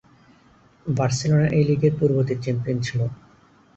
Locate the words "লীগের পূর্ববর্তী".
1.67-2.35